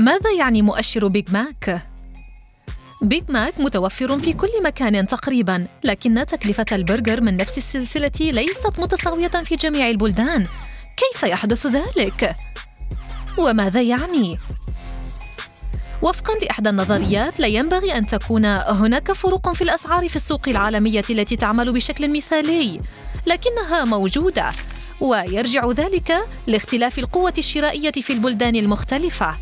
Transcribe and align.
ماذا 0.00 0.32
يعني 0.38 0.62
مؤشر 0.62 1.06
Big 1.06 1.30
Mac؟ 1.30 1.82
Big 3.02 3.30
Mac 3.30 3.54
متوفر 3.58 4.18
في 4.18 4.32
كل 4.32 4.48
مكان 4.64 5.06
تقريبا 5.06 5.66
لكن 5.84 6.26
تكلفة 6.26 6.66
البرجر 6.72 7.20
من 7.20 7.36
نفس 7.36 7.58
السلسلة 7.58 8.12
ليست 8.20 8.80
متساوية 8.80 9.28
في 9.28 9.56
جميع 9.56 9.90
البلدان 9.90 10.46
كيف 10.96 11.22
يحدث 11.22 11.66
ذلك؟ 11.66 12.34
وماذا 13.38 13.82
يعني؟ 13.82 14.38
وفقا 16.02 16.34
لإحدى 16.34 16.70
النظريات 16.70 17.40
لا 17.40 17.46
ينبغي 17.46 17.96
أن 17.96 18.06
تكون 18.06 18.44
هناك 18.44 19.12
فروق 19.12 19.52
في 19.52 19.62
الأسعار 19.62 20.08
في 20.08 20.16
السوق 20.16 20.48
العالمية 20.48 21.04
التي 21.10 21.36
تعمل 21.36 21.72
بشكل 21.72 22.16
مثالي 22.16 22.80
لكنها 23.26 23.84
موجودة 23.84 24.52
ويرجع 25.00 25.70
ذلك 25.70 26.28
لاختلاف 26.46 26.98
القوة 26.98 27.34
الشرائية 27.38 27.90
في 27.90 28.12
البلدان 28.12 28.56
المختلفة 28.56 29.36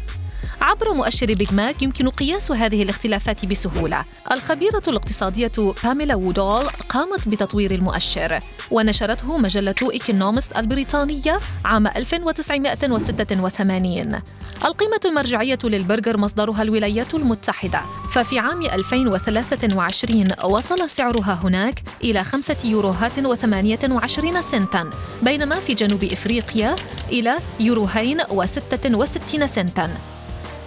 عبر 0.60 0.94
مؤشر 0.94 1.26
Big 1.26 1.54
Mac 1.54 1.82
يمكن 1.82 2.08
قياس 2.08 2.52
هذه 2.52 2.82
الاختلافات 2.82 3.46
بسهولة. 3.46 4.04
الخبيرة 4.32 4.82
الاقتصادية 4.88 5.50
باميلا 5.84 6.14
وودول 6.14 6.64
قامت 6.88 7.28
بتطوير 7.28 7.70
المؤشر 7.70 8.40
ونشرته 8.70 9.38
مجلة 9.38 9.74
Economist 9.92 10.58
البريطانية 10.58 11.40
عام 11.64 11.86
1986 11.86 14.20
القيمة 14.64 15.00
المرجعية 15.04 15.58
للبرجر 15.64 16.16
مصدرها 16.16 16.62
الولايات 16.62 17.14
المتحدة 17.14 17.80
ففي 18.10 18.38
عام 18.38 18.62
2023 18.62 20.28
وصل 20.44 20.90
سعرها 20.90 21.40
هناك 21.44 21.82
إلى 22.04 22.24
5 22.24 22.56
يوروهات 22.64 23.12
و28 23.20 24.40
سنتا 24.40 24.90
بينما 25.22 25.60
في 25.60 25.74
جنوب 25.74 26.04
إفريقيا 26.04 26.76
إلى 27.12 27.36
يوروهين 27.60 28.20
و66 28.20 29.44
سنتا 29.44 29.90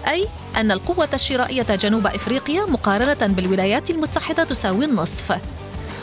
أي 0.07 0.27
أن 0.55 0.71
القوة 0.71 1.09
الشرائية 1.13 1.75
جنوب 1.75 2.07
إفريقيا 2.07 2.65
مقارنة 2.65 3.33
بالولايات 3.33 3.89
المتحدة 3.89 4.43
تساوي 4.43 4.85
النصف. 4.85 5.39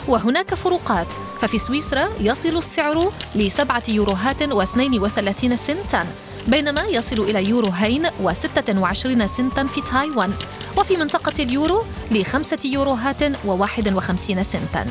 وهناك 0.07 0.55
فروقات. 0.55 1.13
ففي 1.39 1.57
سويسرا 1.57 2.09
يصل 2.19 2.57
السعر 2.57 3.11
لسبعة 3.35 3.83
يوروهات 3.87 4.43
و32 4.43 5.55
سنتا 5.55 6.07
بينما 6.47 6.83
يصل 6.83 7.19
إلى 7.19 7.49
يوروهين 7.49 8.07
و26 8.07 9.25
سنتا 9.25 9.67
في 9.67 9.81
تايوان. 9.81 10.33
وفي 10.77 10.97
منطقة 10.97 11.43
اليورو 11.43 11.85
لخمسة 12.11 12.59
يوروهات 12.65 13.23
و51 13.23 14.41
سنتا. 14.41 14.85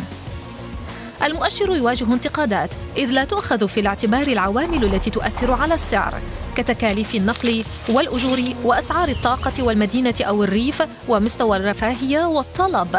المؤشر 1.22 1.77
يواجه 1.77 2.12
انتقادات 2.12 2.74
إذ 2.97 3.11
لا 3.11 3.24
تؤخذ 3.24 3.69
في 3.69 3.80
الاعتبار 3.80 4.27
العوامل 4.27 4.84
التي 4.84 5.11
تؤثر 5.11 5.52
على 5.52 5.75
السعر 5.75 6.22
كتكاليف 6.55 7.14
النقل 7.14 7.64
والأجور 7.88 8.42
وأسعار 8.64 9.08
الطاقة 9.08 9.62
والمدينة 9.62 10.14
أو 10.20 10.44
الريف 10.44 10.83
ومستوى 11.08 11.56
الرفاهية 11.56 12.25
والطلب. 12.25 12.97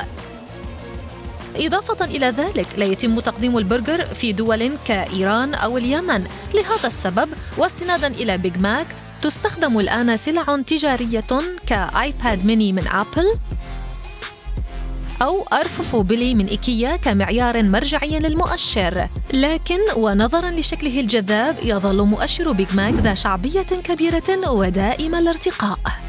إضافة 1.55 2.05
إلى 2.05 2.25
ذلك 2.25 2.67
لا 2.77 2.85
يتم 2.85 3.19
تقديم 3.19 3.57
البرجر 3.57 4.05
في 4.05 4.33
دول 4.33 4.77
كإيران 4.85 5.53
أو 5.53 5.77
اليمن. 5.77 6.23
لهذا 6.53 6.87
السبب 6.87 7.29
واستنادا 7.57 8.07
إلى 8.07 8.37
Big 8.37 8.57
Mac 8.57 8.87
تستخدم 9.21 9.79
الآن 9.79 10.17
سلع 10.17 10.61
تجارية 10.67 11.41
ك 11.67 11.83
iPad 11.83 12.45
mini 12.45 12.73
من 12.73 12.87
Apple 12.87 13.35
أو 15.21 15.43
أرفف 15.53 15.95
بلي 15.95 16.35
من 16.35 16.45
إيكيا 16.45 16.95
كمعيار 16.95 17.63
مرجعي 17.63 18.19
للمؤشر. 18.19 19.07
لكن 19.33 19.79
ونظرا 19.95 20.51
لشكله 20.51 20.99
الجذاب 20.99 21.55
يظل 21.63 22.01
مؤشر 22.01 22.51
بيج 22.51 22.75
ماك 22.75 22.93
ذا 22.93 23.13
شعبية 23.13 23.61
كبيرة 23.61 24.49
ودائم 24.49 25.15
الارتقاء. 25.15 26.08